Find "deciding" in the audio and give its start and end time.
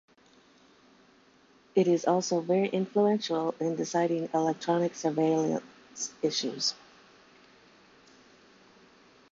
3.75-4.29